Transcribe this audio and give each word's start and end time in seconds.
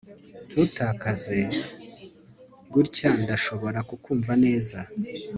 Ntutakaze 0.49 1.39
gutya 2.73 3.09
Ndashobora 3.23 3.79
kukumva 3.89 4.31
neza 4.43 4.77